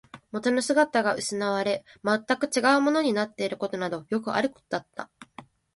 [0.31, 5.11] 元の姿が失われ、全く違うものになっていることなどよくあることだった